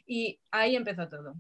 [0.07, 1.33] y ahí empezó todo.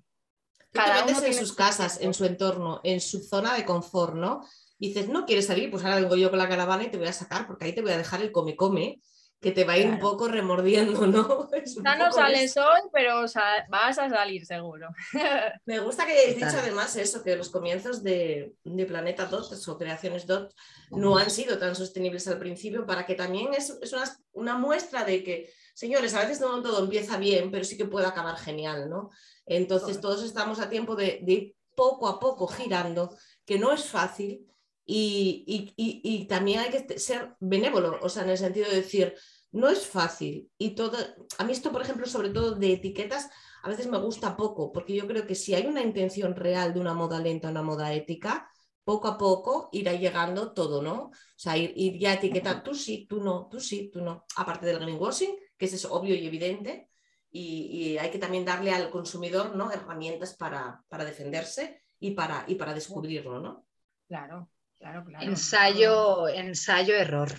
[0.72, 4.42] Cada uno en sus casas, en su entorno, en su zona de confort, ¿no?
[4.88, 7.12] dices, no quieres salir, pues ahora vengo yo con la caravana y te voy a
[7.12, 9.00] sacar, porque ahí te voy a dejar el come-come,
[9.42, 11.48] que te va a ir un poco remordiendo, ¿no?
[11.84, 13.22] Ya no sales hoy, pero
[13.68, 14.88] vas a salir seguro.
[15.66, 18.54] Me gusta que hayáis dicho además eso, que los comienzos de,
[18.86, 20.54] Planeta Dot o Creaciones Dot
[20.92, 25.24] no han sido tan sostenibles al principio, para que también es, una, una, muestra de
[25.24, 29.10] que, señores, a veces no todo empieza bien, pero sí que puede acabar genial, ¿no?
[29.44, 34.46] Entonces todos estamos a tiempo de, ir poco a poco girando, que no es fácil
[34.84, 39.14] y, también hay que ser benévolo, o sea, en el sentido de decir,
[39.52, 40.96] no es fácil y todo,
[41.38, 43.30] a mí esto, por ejemplo, sobre todo de etiquetas,
[43.62, 46.80] a veces me gusta poco, porque yo creo que si hay una intención real de
[46.80, 48.50] una moda lenta, una moda ética,
[48.82, 51.04] poco a poco irá llegando todo, ¿no?
[51.04, 54.80] O sea, ir, ya etiquetar, tú sí, tú no, tú sí, tú no, aparte del
[54.80, 56.88] greenwashing, que es obvio y evidente,
[57.30, 59.70] y, hay que también darle al consumidor ¿no?
[59.70, 63.66] herramientas para, defenderse y para, y para descubrirlo, ¿no?
[64.06, 65.24] Claro, claro, claro.
[65.24, 67.32] Ensayo, ensayo, error.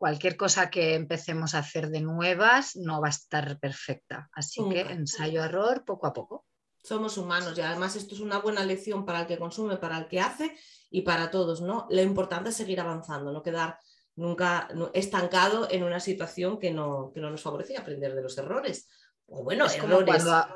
[0.00, 4.30] Cualquier cosa que empecemos a hacer de nuevas no va a estar perfecta.
[4.32, 6.46] Así que ensayo, error, poco a poco.
[6.82, 10.08] Somos humanos y además esto es una buena lección para el que consume, para el
[10.08, 10.56] que hace
[10.90, 11.86] y para todos, ¿no?
[11.90, 13.78] Lo importante es seguir avanzando, no quedar
[14.16, 18.38] nunca estancado en una situación que no, que no nos favorece y aprender de los
[18.38, 18.88] errores
[19.30, 20.00] bueno, es como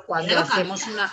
[0.05, 1.11] cuando, hacemos una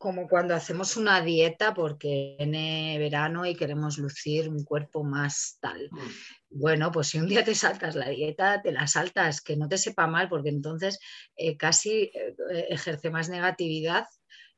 [0.00, 5.90] como cuando hacemos una dieta porque viene verano y queremos lucir un cuerpo más tal.
[5.90, 6.58] Mm.
[6.58, 9.76] Bueno, pues si un día te saltas la dieta, te la saltas, que no te
[9.76, 10.98] sepa mal, porque entonces
[11.36, 12.34] eh, casi eh,
[12.70, 14.06] ejerce más negatividad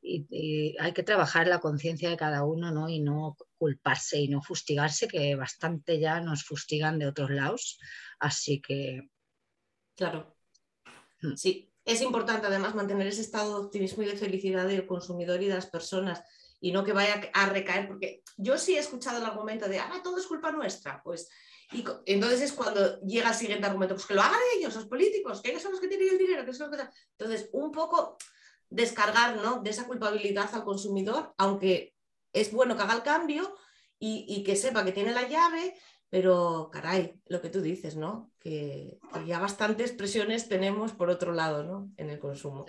[0.01, 2.87] y, hay que trabajar la conciencia de cada uno, ¿no?
[2.87, 7.79] Y no culparse y no fustigarse, que bastante ya nos fustigan de otros lados.
[8.17, 9.09] Así que.
[9.97, 10.37] Claro.
[11.21, 11.35] Mm.
[11.35, 15.47] Sí, es importante además mantener ese estado de optimismo y de felicidad del consumidor y
[15.47, 16.23] de las personas
[16.59, 19.99] y no que vaya a recaer, porque yo sí he escuchado el argumento de, ah,
[20.01, 21.29] todo es culpa nuestra, pues,
[21.73, 25.41] y entonces es cuando llega el siguiente argumento, pues que lo hagan ellos, los políticos,
[25.41, 26.87] que ellos son los que tienen el dinero, que son los que...
[27.17, 28.17] Entonces, un poco
[28.69, 29.61] descargar ¿no?
[29.61, 31.95] de esa culpabilidad al consumidor, aunque
[32.31, 33.55] es bueno que haga el cambio
[33.99, 35.75] y, y que sepa que tiene la llave,
[36.13, 38.31] pero, caray, lo que tú dices, ¿no?
[38.39, 41.89] Que, ya bastantes presiones tenemos por otro lado, ¿no?
[41.97, 42.67] En el consumo.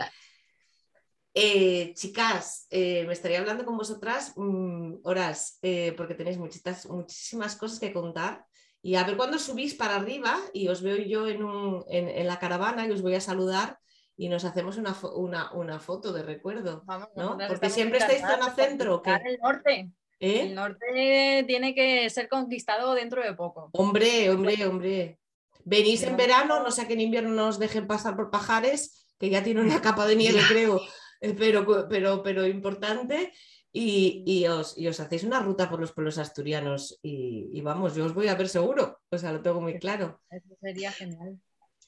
[1.35, 7.55] Eh, chicas, eh, me estaría hablando con vosotras mm, horas, eh, porque tenéis muchísimas, muchísimas
[7.57, 8.47] cosas que contar.
[8.81, 12.93] Y a ver cuándo subís para arriba y os veo yo en, la caravana y
[12.93, 13.79] os voy a saludar
[14.17, 16.83] y nos hacemos una, foto de recuerdo.
[17.15, 17.37] ¿no?
[17.47, 19.03] Porque siempre estáis zona centro.
[19.03, 19.11] Que...
[19.11, 19.93] el norte.
[20.25, 20.41] ¿Eh?
[20.43, 23.69] El norte tiene que ser conquistado dentro de poco.
[23.73, 25.19] Hombre, hombre, hombre.
[25.65, 29.43] Venís en verano, no sé que en invierno nos dejen pasar por pajares, que ya
[29.43, 30.81] tiene una capa de nieve, creo,
[31.21, 33.33] eh, pero, pero, pero importante.
[33.77, 38.37] Y, os, hacéis una ruta por los pueblos asturianos y, vamos, yo os voy a
[38.37, 40.23] ver seguro, o sea, lo tengo muy claro.
[40.31, 41.41] Eso sería genial.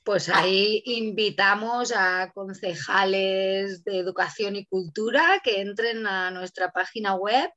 [0.07, 7.51] Pues ahí invitamos a concejales de educación y cultura que entren a nuestra página web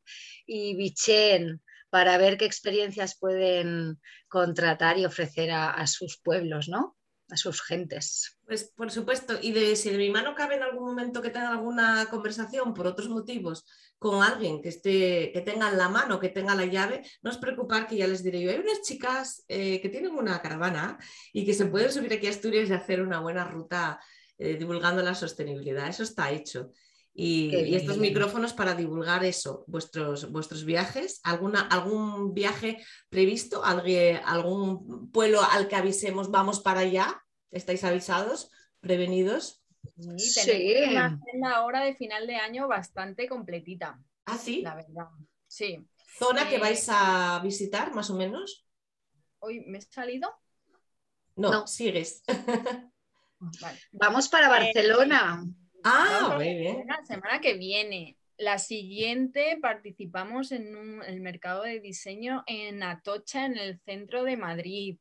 [0.47, 6.97] y bichen para ver qué experiencias pueden contratar y ofrecer a, sus pueblos, ¿no?
[7.31, 8.39] A sus gentes.
[8.45, 11.49] Pues por supuesto, y de si de mi mano cabe en algún momento que tenga
[11.49, 13.65] alguna conversación por otros motivos
[13.99, 17.85] con alguien que, esté, que tenga la mano, que tenga la llave, no os preocupar
[17.85, 20.97] que ya les diré yo, hay unas chicas eh, que tienen una caravana
[21.33, 23.99] y que se pueden subir aquí a Asturias y hacer una buena ruta
[24.37, 25.89] eh, divulgando la sostenibilidad.
[25.89, 26.71] Eso está hecho.
[27.21, 33.91] Y, estos micrófonos para divulgar eso, vuestros, vuestros viajes, alguna, algún viaje previsto, algún,
[34.23, 39.61] algún pueblo al que avisemos, vamos para allá, estáis avisados, prevenidos.
[39.97, 43.99] Sí, tenemos una hora de final de año bastante completita.
[44.25, 44.61] ¿Ah, sí?
[44.61, 45.09] La verdad.
[45.45, 45.85] Sí.
[46.17, 48.65] ¿Zona que Eh, vais a visitar, más o menos?
[49.39, 50.33] Hoy me he salido.
[51.35, 51.67] No, No.
[51.67, 52.23] sigues.
[53.39, 53.79] Vale.
[53.91, 55.43] Vamos para Barcelona.
[55.83, 56.85] Ah, muy bien.
[56.87, 58.15] La semana que viene.
[58.37, 64.37] La siguiente participamos en un- el mercado de diseño en Atocha, en el centro de
[64.37, 64.97] Madrid.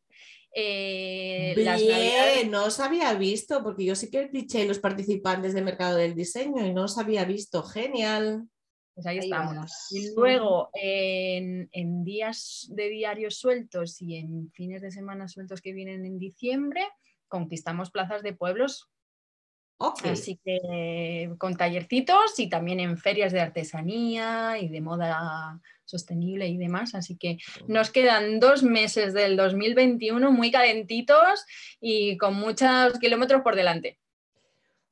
[0.53, 5.55] Eh, las navidades- Bien, no os había visto, porque yo sí que fiché los participantes
[5.55, 7.63] del mercado del diseño y no os había visto.
[7.63, 8.49] Genial.
[8.95, 9.55] pues ahí Ahí estamos.
[9.55, 9.87] vamos.
[9.93, 15.73] Y luego en, en días de diarios sueltos y en fines de semana sueltos que
[15.73, 16.83] vienen en diciembre,
[17.29, 18.89] conquistamos plazas de pueblos
[20.05, 26.57] Así que con tallercitos y también en ferias de artesanía y de moda sostenible y
[26.57, 26.95] demás.
[26.95, 31.45] Así que nos quedan dos meses del 2021 muy calentitos
[31.81, 33.99] y con muchos kilómetros por delante.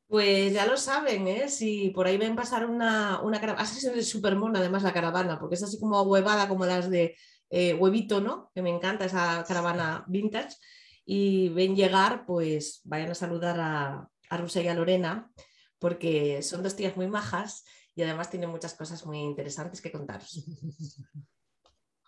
[0.08, 1.48] Pues ya lo saben, ¿eh?
[1.48, 5.36] Si por ahí ven pasar una, una caravana, así es súper mona además la caravana,
[5.40, 7.16] porque es así como huevada como las de
[7.50, 8.52] eh, Huevito, ¿no?
[8.54, 10.56] Que me encanta esa caravana vintage.
[11.04, 15.30] Y ven llegar, pues vayan a saludar a, a Rusia y a Lorena,
[15.78, 17.64] porque son dos tías muy majas
[17.94, 20.44] y además tienen muchas cosas muy interesantes que contaros.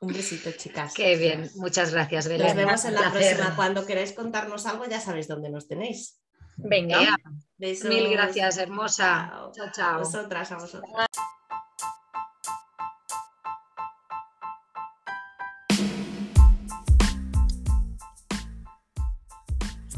[0.01, 0.95] Un besito, chicas.
[0.95, 2.47] Qué bien, muchas gracias, Belén.
[2.47, 3.57] Nos vemos en la próxima.
[3.57, 6.23] Cuando queráis contarnos algo, ya sabéis dónde nos tenéis.
[6.57, 7.17] Venga.
[7.57, 7.89] Besos.
[7.89, 9.29] Mil gracias, hermosa.
[9.29, 9.53] Chao.
[9.53, 9.99] Chao, A chao.
[9.99, 11.07] vosotras, a vosotras.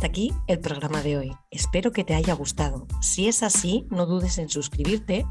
[0.01, 1.37] Hasta aquí el programa de hoy.
[1.51, 2.87] Espero que te haya gustado.
[3.03, 5.27] Si es así, no dudes en suscribirte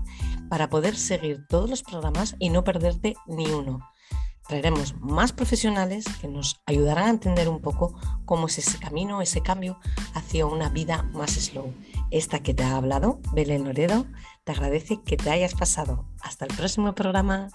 [0.48, 3.80] para poder seguir todos los programas y no perderte ni uno.
[4.48, 9.42] Traeremos más profesionales que nos ayudarán a entender un poco cómo es ese camino, ese
[9.42, 9.80] cambio
[10.14, 11.74] hacia una vida más slow.
[12.12, 14.06] Esta que te ha hablado, Belén Loredo,
[14.44, 16.06] te agradece que te hayas pasado.
[16.22, 17.48] Hasta el próximo programa.